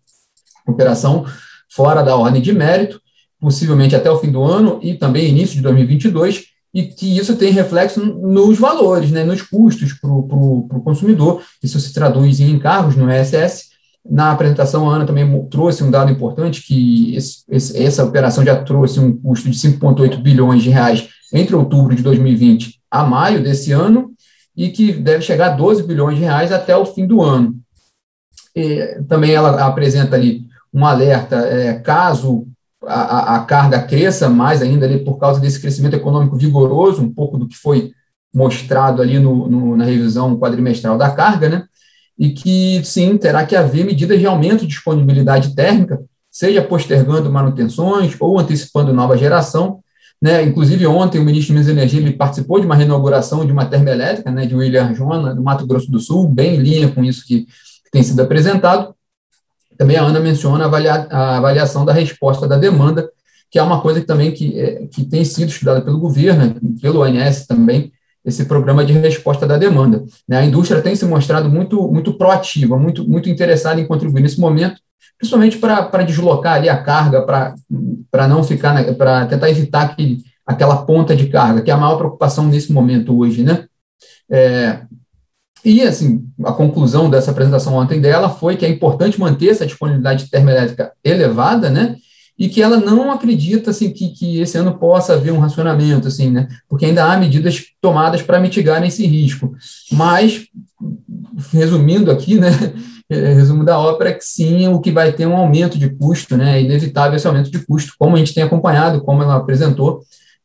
operação 0.67 1.25
fora 1.69 2.03
da 2.03 2.15
ordem 2.17 2.41
de 2.41 2.51
mérito, 2.51 3.01
possivelmente 3.41 3.95
até 3.95 4.09
o 4.09 4.19
fim 4.19 4.31
do 4.31 4.43
ano 4.43 4.79
e 4.81 4.93
também 4.93 5.27
início 5.27 5.55
de 5.55 5.61
2022, 5.61 6.45
e 6.73 6.83
que 6.83 7.17
isso 7.17 7.35
tem 7.35 7.51
reflexo 7.51 7.99
nos 7.99 8.57
valores, 8.57 9.11
né, 9.11 9.25
nos 9.25 9.41
custos 9.41 9.93
para 9.93 10.09
o 10.09 10.81
consumidor. 10.85 11.41
Isso 11.61 11.79
se 11.79 11.93
traduz 11.93 12.39
em 12.39 12.51
encargos 12.51 12.95
no 12.95 13.11
ESS, 13.11 13.71
na 14.09 14.31
apresentação, 14.31 14.89
a 14.89 14.95
Ana 14.95 15.05
também 15.05 15.45
trouxe 15.47 15.83
um 15.83 15.91
dado 15.91 16.11
importante, 16.11 16.63
que 16.63 17.15
esse, 17.15 17.43
esse, 17.49 17.83
essa 17.83 18.03
operação 18.03 18.43
já 18.43 18.55
trouxe 18.63 18.99
um 18.99 19.15
custo 19.15 19.49
de 19.49 19.57
5,8 19.57 20.17
bilhões 20.17 20.63
de 20.63 20.69
reais 20.69 21.07
entre 21.33 21.55
outubro 21.55 21.95
de 21.95 22.01
2020 22.01 22.79
a 22.89 23.03
maio 23.03 23.43
desse 23.43 23.71
ano, 23.71 24.11
e 24.55 24.69
que 24.69 24.91
deve 24.91 25.21
chegar 25.21 25.53
a 25.53 25.55
12 25.55 25.83
bilhões 25.83 26.17
de 26.17 26.23
reais 26.23 26.51
até 26.51 26.75
o 26.75 26.85
fim 26.85 27.05
do 27.05 27.21
ano. 27.21 27.55
E, 28.55 29.01
também 29.07 29.31
ela 29.31 29.65
apresenta 29.65 30.15
ali 30.15 30.45
um 30.73 30.85
alerta, 30.85 31.37
é, 31.37 31.79
caso 31.79 32.47
a, 32.85 33.35
a, 33.35 33.39
carga 33.45 33.81
cresça 33.81 34.29
mais 34.29 34.61
ainda 34.61 34.85
ali 34.85 35.03
por 35.03 35.17
causa 35.17 35.39
desse 35.39 35.59
crescimento 35.59 35.95
econômico 35.95 36.35
vigoroso, 36.35 37.01
um 37.01 37.13
pouco 37.13 37.37
do 37.37 37.47
que 37.47 37.55
foi 37.55 37.91
mostrado 38.33 39.01
ali 39.01 39.19
no, 39.19 39.47
no, 39.47 39.77
na 39.77 39.85
revisão 39.85 40.37
quadrimestral 40.37 40.97
da 40.97 41.11
carga, 41.11 41.49
né? 41.49 41.63
e 42.17 42.29
que, 42.29 42.81
sim, 42.83 43.17
terá 43.17 43.45
que 43.45 43.55
haver 43.55 43.83
medidas 43.83 44.19
de 44.19 44.27
aumento 44.27 44.61
de 44.61 44.67
disponibilidade 44.67 45.55
térmica, 45.55 45.99
seja 46.29 46.61
postergando 46.61 47.31
manutenções 47.31 48.15
ou 48.19 48.39
antecipando 48.39 48.93
nova 48.93 49.17
geração. 49.17 49.79
Né? 50.21 50.43
Inclusive, 50.43 50.85
ontem, 50.85 51.19
o 51.19 51.25
ministro 51.25 51.47
de 51.47 51.53
Minas 51.53 51.67
e 51.67 51.71
Energia 51.71 51.99
ele 51.99 52.13
participou 52.13 52.59
de 52.59 52.65
uma 52.67 52.75
reinauguração 52.75 53.43
de 53.43 53.51
uma 53.51 53.65
termoelétrica 53.65 54.29
né, 54.31 54.45
de 54.45 54.55
William 54.55 54.85
Arjona, 54.85 55.33
do 55.33 55.41
Mato 55.41 55.65
Grosso 55.65 55.89
do 55.89 55.99
Sul, 55.99 56.27
bem 56.27 56.55
em 56.55 56.57
linha 56.57 56.91
com 56.91 57.03
isso 57.03 57.25
que, 57.25 57.41
que 57.45 57.91
tem 57.91 58.03
sido 58.03 58.21
apresentado. 58.21 58.93
Também 59.81 59.97
a 59.97 60.03
Ana 60.03 60.19
menciona 60.19 60.65
a, 60.65 60.67
avalia, 60.67 61.07
a 61.09 61.37
avaliação 61.37 61.83
da 61.83 61.91
resposta 61.91 62.47
da 62.47 62.55
demanda, 62.55 63.09
que 63.49 63.57
é 63.57 63.63
uma 63.63 63.81
coisa 63.81 63.99
que 63.99 64.05
também 64.05 64.31
que, 64.31 64.59
é, 64.59 64.85
que 64.85 65.03
tem 65.03 65.25
sido 65.25 65.49
estudada 65.49 65.81
pelo 65.81 65.97
governo, 65.97 66.53
pelo 66.79 67.01
ONS 67.01 67.47
também, 67.47 67.91
esse 68.23 68.45
programa 68.45 68.85
de 68.85 68.93
resposta 68.93 69.47
da 69.47 69.57
demanda. 69.57 70.03
Né? 70.29 70.37
A 70.37 70.45
indústria 70.45 70.83
tem 70.83 70.95
se 70.95 71.03
mostrado 71.03 71.49
muito, 71.49 71.91
muito 71.91 72.13
proativa, 72.13 72.77
muito, 72.77 73.09
muito 73.09 73.27
interessada 73.27 73.81
em 73.81 73.87
contribuir 73.87 74.21
nesse 74.21 74.39
momento, 74.39 74.79
principalmente 75.17 75.57
para 75.57 76.03
deslocar 76.03 76.57
ali 76.57 76.69
a 76.69 76.77
carga, 76.77 77.23
para 77.23 78.27
não 78.27 78.43
ficar, 78.43 78.83
para 78.93 79.25
tentar 79.25 79.49
evitar 79.49 79.81
aquele, 79.81 80.19
aquela 80.45 80.85
ponta 80.85 81.15
de 81.15 81.25
carga, 81.25 81.63
que 81.63 81.71
é 81.71 81.73
a 81.73 81.77
maior 81.77 81.97
preocupação 81.97 82.45
nesse 82.45 82.71
momento 82.71 83.17
hoje, 83.17 83.41
né? 83.41 83.65
É, 84.29 84.81
e, 85.63 85.81
assim, 85.81 86.23
a 86.43 86.51
conclusão 86.51 87.09
dessa 87.09 87.31
apresentação 87.31 87.75
ontem 87.75 88.01
dela 88.01 88.29
foi 88.29 88.55
que 88.55 88.65
é 88.65 88.69
importante 88.69 89.19
manter 89.19 89.49
essa 89.49 89.65
disponibilidade 89.65 90.29
termoelétrica 90.29 90.91
elevada, 91.03 91.69
né? 91.69 91.95
e 92.41 92.49
que 92.49 92.59
ela 92.59 92.77
não 92.77 93.11
acredita 93.11 93.69
assim 93.69 93.91
que, 93.91 94.09
que 94.09 94.39
esse 94.39 94.57
ano 94.57 94.79
possa 94.79 95.13
haver 95.13 95.31
um 95.31 95.37
racionamento 95.37 96.07
assim, 96.07 96.31
né? 96.31 96.47
Porque 96.67 96.85
ainda 96.85 97.05
há 97.05 97.15
medidas 97.15 97.65
tomadas 97.79 98.23
para 98.23 98.39
mitigar 98.39 98.83
esse 98.83 99.05
risco. 99.05 99.53
Mas 99.91 100.47
resumindo 101.51 102.09
aqui, 102.09 102.39
né, 102.39 102.49
é, 103.07 103.33
resumo 103.33 103.63
da 103.63 103.77
ópera 103.77 104.09
é 104.09 104.13
que 104.13 104.25
sim, 104.25 104.67
o 104.69 104.79
que 104.79 104.91
vai 104.91 105.11
ter 105.11 105.27
um 105.27 105.37
aumento 105.37 105.77
de 105.77 105.89
custo, 105.89 106.35
né? 106.35 106.57
É 106.57 106.63
inevitável 106.63 107.15
esse 107.15 107.27
aumento 107.27 107.51
de 107.51 107.59
custo, 107.59 107.93
como 107.99 108.15
a 108.15 108.19
gente 108.19 108.33
tem 108.33 108.43
acompanhado, 108.43 109.01
como 109.01 109.21
ela 109.21 109.35
apresentou, 109.35 110.01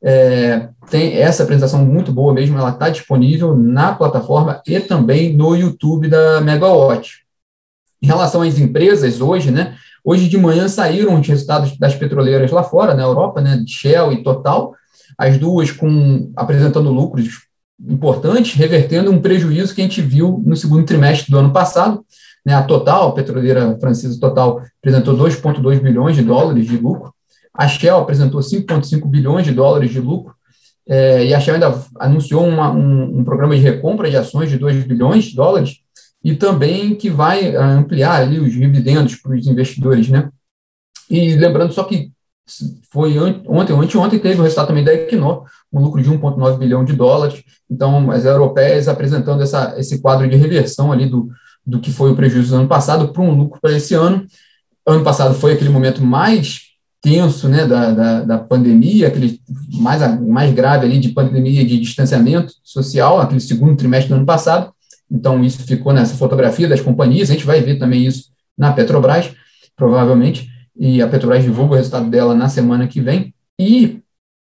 É, 0.08 0.68
tem 0.88 1.16
essa 1.16 1.42
apresentação 1.42 1.84
muito 1.84 2.12
boa 2.12 2.32
mesmo, 2.32 2.56
ela 2.56 2.70
está 2.70 2.88
disponível 2.88 3.56
na 3.56 3.92
plataforma 3.92 4.62
e 4.64 4.78
também 4.78 5.36
no 5.36 5.56
YouTube 5.56 6.08
da 6.08 6.40
Megawatt. 6.40 7.24
Em 8.00 8.06
relação 8.06 8.42
às 8.42 8.56
empresas, 8.56 9.20
hoje, 9.20 9.50
né, 9.50 9.74
hoje 10.04 10.28
de 10.28 10.38
manhã 10.38 10.68
saíram 10.68 11.18
os 11.18 11.26
resultados 11.26 11.76
das 11.76 11.96
petroleiras 11.96 12.52
lá 12.52 12.62
fora, 12.62 12.94
na 12.94 13.02
Europa, 13.02 13.40
né, 13.40 13.64
Shell 13.66 14.12
e 14.12 14.22
Total, 14.22 14.72
as 15.18 15.38
duas 15.38 15.72
com 15.72 16.30
apresentando 16.36 16.92
lucros 16.92 17.48
importantes, 17.84 18.54
revertendo 18.54 19.10
um 19.10 19.20
prejuízo 19.20 19.74
que 19.74 19.80
a 19.80 19.84
gente 19.84 20.00
viu 20.00 20.40
no 20.46 20.54
segundo 20.54 20.86
trimestre 20.86 21.32
do 21.32 21.38
ano 21.38 21.52
passado. 21.52 22.06
Né, 22.44 22.54
a 22.54 22.62
Total, 22.62 23.08
a 23.08 23.12
petroleira 23.12 23.76
francesa 23.80 24.20
Total, 24.20 24.62
apresentou 24.78 25.16
2,2 25.16 25.80
bilhões 25.80 26.14
de 26.14 26.22
dólares 26.22 26.64
de 26.64 26.76
lucro, 26.76 27.12
a 27.56 27.68
Shell 27.68 27.98
apresentou 27.98 28.40
5,5 28.40 29.06
bilhões 29.08 29.44
de 29.44 29.52
dólares 29.52 29.90
de 29.90 30.00
lucro, 30.00 30.34
é, 30.88 31.26
e 31.26 31.34
a 31.34 31.40
Shell 31.40 31.54
ainda 31.54 31.74
anunciou 31.98 32.46
uma, 32.46 32.70
um, 32.70 33.18
um, 33.18 33.24
programa 33.24 33.56
de 33.56 33.62
recompra 33.62 34.08
de 34.08 34.16
ações 34.16 34.48
de 34.50 34.58
2 34.58 34.84
bilhões 34.84 35.24
de 35.24 35.34
dólares, 35.34 35.80
e 36.22 36.34
também 36.34 36.94
que 36.94 37.08
vai 37.08 37.54
ah, 37.56 37.64
ampliar 37.64 38.22
ali 38.22 38.38
os 38.38 38.52
dividendos 38.52 39.16
para 39.16 39.34
os 39.34 39.46
investidores, 39.46 40.08
né? 40.08 40.28
E 41.08 41.36
lembrando 41.36 41.72
só 41.72 41.84
que 41.84 42.10
foi 42.90 43.18
ontem, 43.18 43.72
ontem, 43.72 43.98
ontem 43.98 44.18
teve 44.18 44.40
o 44.40 44.42
resultado 44.42 44.68
também 44.68 44.84
da 44.84 44.94
Equinor, 44.94 45.44
um 45.72 45.80
lucro 45.80 46.02
de 46.02 46.10
1,9 46.10 46.58
bilhão 46.58 46.84
de 46.84 46.92
dólares. 46.92 47.42
Então, 47.68 48.10
as 48.10 48.24
europeias 48.24 48.88
apresentando 48.88 49.42
essa, 49.42 49.74
esse 49.78 50.00
quadro 50.00 50.28
de 50.28 50.36
reversão 50.36 50.92
ali 50.92 51.06
do, 51.06 51.28
do 51.64 51.80
que 51.80 51.92
foi 51.92 52.10
o 52.12 52.16
prejuízo 52.16 52.50
do 52.50 52.60
ano 52.60 52.68
passado 52.68 53.08
para 53.12 53.22
um 53.22 53.34
lucro 53.34 53.60
para 53.60 53.76
esse 53.76 53.94
ano. 53.94 54.24
Ano 54.86 55.02
passado 55.02 55.34
foi 55.34 55.52
aquele 55.52 55.70
momento 55.70 56.02
mais 56.02 56.65
tenso 57.00 57.48
né, 57.48 57.66
da, 57.66 57.92
da, 57.92 58.20
da, 58.22 58.38
pandemia, 58.38 59.08
aquele 59.08 59.40
mais, 59.74 60.20
mais 60.20 60.52
grave 60.52 60.86
ali 60.86 60.98
de 60.98 61.10
pandemia 61.10 61.64
de 61.64 61.78
distanciamento 61.78 62.52
social, 62.64 63.20
aquele 63.20 63.40
segundo 63.40 63.76
trimestre 63.76 64.08
do 64.08 64.16
ano 64.16 64.26
passado. 64.26 64.72
Então, 65.10 65.44
isso 65.44 65.62
ficou 65.62 65.92
nessa 65.92 66.16
fotografia 66.16 66.68
das 66.68 66.80
companhias. 66.80 67.30
A 67.30 67.34
gente 67.34 67.46
vai 67.46 67.60
ver 67.60 67.78
também 67.78 68.04
isso 68.06 68.30
na 68.58 68.72
Petrobras, 68.72 69.32
provavelmente 69.76 70.50
e 70.78 71.00
a 71.00 71.08
Petrobras 71.08 71.42
divulga 71.42 71.72
o 71.72 71.76
resultado 71.76 72.10
dela 72.10 72.34
na 72.34 72.48
semana 72.48 72.86
que 72.86 73.00
vem. 73.00 73.34
E 73.58 74.00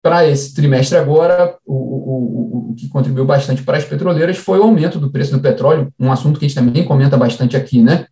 para 0.02 0.26
esse 0.26 0.54
trimestre 0.54 0.98
agora, 0.98 1.56
o, 1.64 1.74
o, 1.74 2.70
o, 2.70 2.74
que 2.74 2.88
contribuiu 2.88 3.24
bastante 3.24 3.62
para 3.62 3.76
as 3.76 3.84
petroleiras 3.84 4.36
foi 4.36 4.58
o 4.58 4.62
aumento 4.62 4.98
do 4.98 5.10
preço 5.10 5.32
do 5.32 5.40
petróleo, 5.40 5.92
um 5.98 6.10
assunto 6.10 6.38
que 6.38 6.44
a 6.44 6.48
gente 6.48 6.56
também 6.56 6.84
comenta 6.84 7.16
bastante 7.16 7.56
aqui, 7.56 7.80
né? 7.80 8.06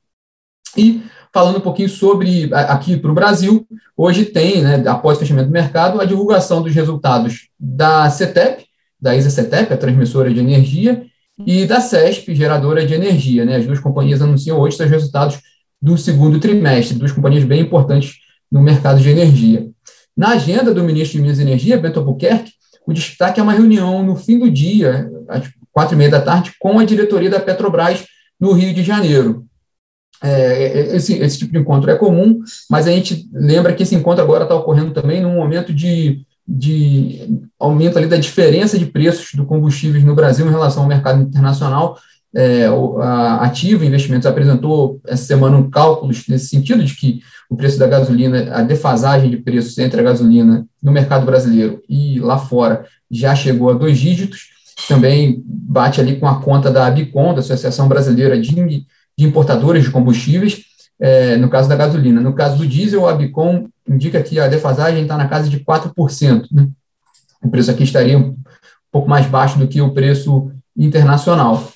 E 0.77 1.03
falando 1.33 1.59
um 1.59 1.61
pouquinho 1.61 1.89
sobre 1.89 2.51
aqui 2.53 2.97
para 2.97 3.11
o 3.11 3.15
Brasil, 3.15 3.67
hoje 3.97 4.27
tem, 4.27 4.63
né, 4.63 4.83
após 4.87 5.17
o 5.17 5.21
fechamento 5.21 5.49
do 5.49 5.53
mercado, 5.53 6.01
a 6.01 6.05
divulgação 6.05 6.63
dos 6.63 6.75
resultados 6.75 7.49
da 7.59 8.11
CETEP, 8.11 8.67
da 9.01 9.17
ISA 9.17 9.31
CETEP, 9.31 9.73
a 9.73 9.77
transmissora 9.77 10.33
de 10.33 10.39
energia, 10.39 11.07
e 11.47 11.65
da 11.65 11.81
CESP, 11.81 12.35
geradora 12.35 12.87
de 12.87 12.95
energia. 12.95 13.45
Né? 13.45 13.57
As 13.57 13.67
duas 13.67 13.81
companhias 13.81 14.21
anunciam 14.21 14.59
hoje 14.59 14.77
seus 14.77 14.91
resultados 14.91 15.41
do 15.81 15.97
segundo 15.97 16.39
trimestre, 16.39 16.97
duas 16.97 17.11
companhias 17.11 17.45
bem 17.45 17.63
importantes 17.63 18.17
no 18.51 18.61
mercado 18.61 19.01
de 19.01 19.09
energia. 19.09 19.69
Na 20.17 20.31
agenda 20.31 20.73
do 20.73 20.85
ministro 20.85 21.17
de 21.17 21.23
Minas 21.23 21.39
e 21.39 21.43
Energia, 21.43 21.79
Beto 21.79 21.99
Albuquerque, 21.99 22.53
o 22.87 22.93
destaque 22.93 23.41
é 23.41 23.43
uma 23.43 23.53
reunião 23.53 24.03
no 24.05 24.15
fim 24.15 24.39
do 24.39 24.51
dia, 24.51 25.11
às 25.29 25.49
quatro 25.73 25.95
e 25.95 25.99
meia 25.99 26.11
da 26.11 26.21
tarde, 26.21 26.53
com 26.61 26.79
a 26.79 26.85
diretoria 26.85 27.31
da 27.31 27.41
Petrobras 27.41 28.05
no 28.39 28.53
Rio 28.53 28.75
de 28.75 28.83
Janeiro. 28.83 29.47
É, 30.23 30.65
é, 30.65 30.97
esse, 30.97 31.15
esse 31.15 31.39
tipo 31.39 31.53
de 31.53 31.59
encontro 31.59 31.91
é 31.91 31.97
comum, 31.97 32.41
mas 32.71 32.87
a 32.87 32.93
gente 32.93 33.29
lembra 33.33 33.73
que 33.73 33.83
esse 33.83 33.95
encontro 33.95 34.23
agora 34.23 34.45
está 34.45 34.55
ocorrendo 34.55 34.93
também 34.93 35.21
num 35.21 35.35
momento 35.35 35.75
de, 35.75 36.25
de 36.47 37.41
aumento 37.59 37.99
ali 37.99 38.07
da 38.07 38.17
diferença 38.17 38.79
de 38.79 38.87
preços 38.87 39.35
do 39.35 39.45
combustíveis 39.45 40.05
no 40.05 40.15
Brasil 40.15 40.47
em 40.47 40.51
relação 40.51 40.85
ao 40.85 40.89
mercado 40.89 41.21
internacional, 41.23 41.99
é, 42.35 42.67
a 43.01 43.45
Ativa 43.45 43.85
Investimentos 43.85 44.27
apresentou 44.27 45.01
essa 45.07 45.25
semana 45.25 45.57
um 45.57 45.69
cálculos 45.69 46.27
nesse 46.29 46.47
sentido 46.47 46.83
de 46.83 46.95
que 46.95 47.21
o 47.51 47.57
preço 47.57 47.79
da 47.79 47.87
gasolina, 47.87 48.55
a 48.55 48.63
defasagem 48.63 49.29
de 49.29 49.37
preços 49.37 49.77
entre 49.79 50.01
a 50.01 50.05
gasolina 50.05 50.67
no 50.83 50.91
mercado 50.91 51.27
brasileiro 51.27 51.83
e 51.89 52.19
lá 52.21 52.39
fora 52.39 52.87
já 53.11 53.35
chegou 53.35 53.69
a 53.69 53.75
dois 53.75 53.99
dígitos, 53.99 54.49
também 54.89 55.43
bate 55.45 56.01
ali 56.01 56.19
com 56.19 56.27
a 56.27 56.41
conta 56.41 56.71
da 56.71 56.87
Abicom, 56.87 57.35
da 57.35 57.41
Associação 57.41 57.87
Brasileira 57.87 58.41
de, 58.41 58.87
de 59.17 59.27
Importadores 59.27 59.85
de 59.85 59.91
Combustíveis, 59.91 60.63
é, 61.01 61.37
no 61.37 61.49
caso 61.49 61.69
da 61.69 61.77
gasolina. 61.77 62.21
No 62.21 62.33
caso 62.33 62.59
do 62.59 62.67
diesel, 62.67 63.07
a 63.07 63.13
Abicom 63.13 63.69
indica 63.89 64.23
que 64.23 64.39
a 64.39 64.49
defasagem 64.49 65.03
está 65.03 65.17
na 65.17 65.29
casa 65.29 65.49
de 65.49 65.61
4%. 65.61 66.47
Né? 66.53 66.69
O 67.43 67.49
preço 67.49 67.71
aqui 67.71 67.83
estaria 67.83 68.19
um 68.19 68.37
pouco 68.91 69.09
mais 69.09 69.27
baixo 69.27 69.59
do 69.59 69.67
que 69.67 69.81
o 69.81 69.93
preço 69.93 70.51
internacional. 70.77 71.69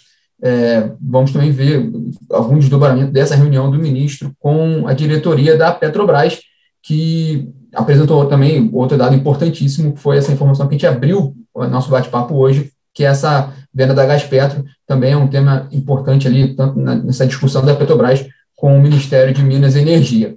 É, 0.43 0.93
vamos 1.00 1.33
também 1.33 1.50
ver 1.50 1.90
algum 2.31 2.59
desdobramento 2.59 3.11
dessa 3.11 3.35
reunião 3.35 3.71
do 3.71 3.78
ministro 3.78 4.33
com 4.38 4.87
a 4.87 4.93
diretoria 4.93 5.57
da 5.57 5.73
Petrobras, 5.73 6.40
que 6.83 7.50
apresentou 7.75 8.26
também 8.26 8.71
outro 8.73 8.97
dado 8.97 9.14
importantíssimo, 9.14 9.95
que 9.95 10.00
foi 10.00 10.19
essa 10.19 10.33
informação 10.33 10.69
que 10.69 10.75
a 10.75 10.78
gente 10.78 10.87
abriu 10.87 11.35
o 11.52 11.66
nosso 11.66 11.90
bate-papo 11.90 12.35
hoje, 12.35 12.71
que 12.97 13.05
essa 13.05 13.53
venda 13.73 13.93
da 13.93 14.07
Gaspetro, 14.07 14.65
também 14.87 15.12
é 15.12 15.17
um 15.17 15.29
tema 15.29 15.69
importante 15.71 16.26
ali, 16.26 16.57
tanto 16.57 16.79
nessa 16.81 17.26
discussão 17.26 17.62
da 17.62 17.76
Petrobras 17.76 18.26
com 18.55 18.75
o 18.75 18.81
Ministério 18.81 19.35
de 19.35 19.43
Minas 19.43 19.76
e 19.76 19.81
Energia. 19.81 20.35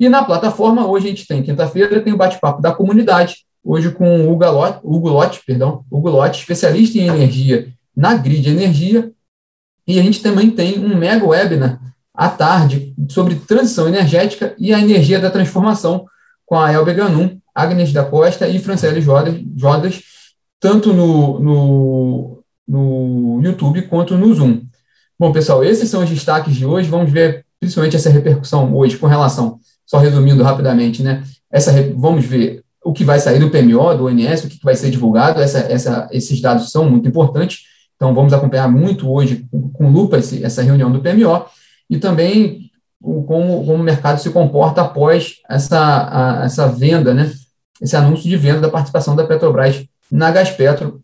E 0.00 0.08
na 0.08 0.24
plataforma, 0.24 0.86
hoje 0.86 1.06
a 1.06 1.10
gente 1.10 1.26
tem, 1.26 1.42
quinta-feira, 1.42 2.00
tem 2.00 2.14
o 2.14 2.16
bate-papo 2.16 2.62
da 2.62 2.72
comunidade, 2.72 3.44
hoje 3.62 3.90
com 3.90 4.22
o 4.22 4.32
Hugo 4.32 4.44
Hugo 4.82 5.08
Lotti, 5.10 5.42
perdão, 5.46 5.84
Hugo 5.90 6.08
Lotti, 6.08 6.40
especialista 6.40 6.96
em 6.96 7.08
energia 7.08 7.68
na 7.94 8.14
Grid 8.14 8.48
Energia, 8.48 9.12
e 9.86 10.00
a 10.00 10.02
gente 10.02 10.22
também 10.22 10.50
tem 10.50 10.78
um 10.78 10.96
mega 10.96 11.26
webinar 11.26 11.78
à 12.14 12.30
tarde 12.30 12.94
sobre 13.10 13.34
transição 13.34 13.86
energética 13.86 14.54
e 14.58 14.72
a 14.72 14.80
energia 14.80 15.20
da 15.20 15.30
transformação 15.30 16.06
com 16.46 16.58
a 16.58 16.72
Elbe 16.72 16.94
Ganum, 16.94 17.38
Agnes 17.54 17.92
da 17.92 18.02
Costa 18.02 18.48
e 18.48 18.58
Franciele 18.58 19.02
Jodas, 19.02 20.00
tanto 20.60 20.92
no, 20.92 21.38
no, 21.38 22.44
no 22.66 23.40
YouTube 23.42 23.82
quanto 23.82 24.16
no 24.16 24.34
Zoom. 24.34 24.62
Bom, 25.18 25.32
pessoal, 25.32 25.64
esses 25.64 25.88
são 25.88 26.02
os 26.02 26.10
destaques 26.10 26.54
de 26.54 26.64
hoje. 26.64 26.88
Vamos 26.88 27.10
ver 27.10 27.44
principalmente 27.58 27.96
essa 27.96 28.10
repercussão 28.10 28.74
hoje 28.74 28.96
com 28.96 29.06
relação, 29.06 29.58
só 29.84 29.98
resumindo 29.98 30.42
rapidamente, 30.42 31.02
né? 31.02 31.24
Essa, 31.50 31.72
vamos 31.96 32.24
ver 32.24 32.62
o 32.84 32.92
que 32.92 33.04
vai 33.04 33.18
sair 33.18 33.40
do 33.40 33.50
PMO, 33.50 33.96
do 33.96 34.06
ONS, 34.06 34.44
o 34.44 34.48
que 34.48 34.58
vai 34.62 34.76
ser 34.76 34.90
divulgado. 34.90 35.40
Essa, 35.40 35.58
essa, 35.58 36.08
esses 36.12 36.40
dados 36.40 36.70
são 36.70 36.88
muito 36.88 37.08
importantes. 37.08 37.62
Então, 37.96 38.14
vamos 38.14 38.32
acompanhar 38.32 38.68
muito 38.68 39.10
hoje 39.10 39.44
com 39.72 39.90
lupa 39.90 40.18
esse, 40.18 40.44
essa 40.44 40.62
reunião 40.62 40.90
do 40.90 41.00
PMO 41.00 41.46
e 41.90 41.98
também 41.98 42.70
o, 43.00 43.24
como, 43.24 43.64
como 43.64 43.74
o 43.74 43.82
mercado 43.82 44.20
se 44.20 44.30
comporta 44.30 44.82
após 44.82 45.36
essa, 45.48 46.40
a, 46.40 46.44
essa 46.44 46.68
venda, 46.68 47.12
né, 47.12 47.32
esse 47.80 47.96
anúncio 47.96 48.28
de 48.28 48.36
venda 48.36 48.60
da 48.60 48.68
participação 48.68 49.16
da 49.16 49.26
Petrobras 49.26 49.84
na 50.10 50.30
Gaspetro. 50.30 51.00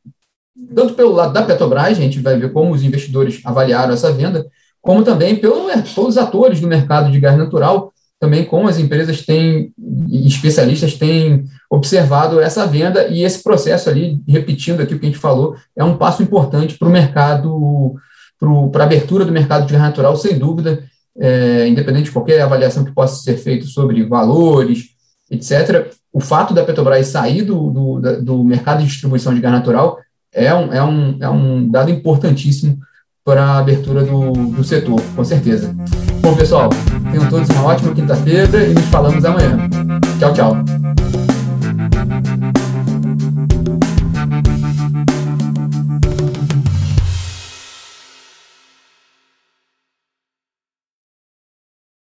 Tanto 0.75 0.95
pelo 0.95 1.13
lado 1.13 1.33
da 1.33 1.43
Petrobras, 1.43 1.99
a 1.99 2.01
gente 2.01 2.21
vai 2.21 2.39
ver 2.39 2.53
como 2.53 2.73
os 2.73 2.83
investidores 2.83 3.41
avaliaram 3.45 3.93
essa 3.93 4.13
venda, 4.13 4.47
como 4.81 5.03
também 5.03 5.37
pelo, 5.37 5.67
pelos 5.95 6.19
atores 6.19 6.61
do 6.61 6.67
mercado 6.67 7.11
de 7.11 7.19
gás 7.21 7.37
natural, 7.37 7.93
também 8.21 8.45
como 8.45 8.69
as 8.69 8.79
empresas 8.79 9.23
têm, 9.23 9.73
especialistas 10.11 10.95
têm 10.95 11.45
observado 11.71 12.41
essa 12.41 12.67
venda 12.67 13.09
e 13.09 13.23
esse 13.23 13.43
processo 13.43 13.91
ali, 13.91 14.21
repetindo 14.27 14.81
aqui 14.81 14.95
o 14.95 14.99
que 14.99 15.07
a 15.07 15.09
gente 15.09 15.21
falou, 15.21 15.57
é 15.77 15.85
um 15.85 15.97
passo 15.97 16.23
importante 16.23 16.79
para 16.79 16.89
o 16.89 16.91
mercado, 16.91 17.95
para 18.73 18.83
a 18.83 18.87
abertura 18.87 19.25
do 19.25 19.33
mercado 19.33 19.67
de 19.67 19.73
gás 19.73 19.83
natural, 19.83 20.17
sem 20.17 20.39
dúvida, 20.39 20.85
é, 21.19 21.67
independente 21.69 22.07
de 22.07 22.13
qualquer 22.13 22.41
avaliação 22.41 22.85
que 22.85 22.93
possa 22.93 23.23
ser 23.23 23.37
feita 23.37 23.67
sobre 23.67 24.05
valores, 24.05 24.87
etc. 25.31 25.91
O 26.15 26.21
fato 26.21 26.55
da 26.55 26.63
Petrobras 26.63 27.09
sair 27.09 27.43
do, 27.43 27.71
do, 27.71 28.23
do 28.23 28.45
mercado 28.45 28.79
de 28.79 28.87
distribuição 28.87 29.35
de 29.35 29.41
gás 29.41 29.53
natural 29.53 29.99
é 30.33 30.55
um, 30.55 30.73
é 30.73 30.83
um, 30.83 31.17
é 31.21 31.29
um 31.29 31.69
dado 31.69 31.91
importantíssimo 31.91 32.79
para 33.25 33.43
a 33.43 33.59
abertura 33.59 34.05
do, 34.05 34.31
do 34.31 34.63
setor, 34.63 35.01
com 35.17 35.25
certeza. 35.25 35.75
Bom, 36.21 36.37
pessoal, 36.37 36.71
tenham 37.11 37.29
todos 37.29 37.49
uma 37.51 37.65
ótima 37.65 37.93
quinta-feira 37.93 38.65
e 38.65 38.75
nos 38.75 38.85
falamos 38.85 39.25
amanhã. 39.25 39.59
Tchau, 40.21 40.33
tchau. 40.33 40.94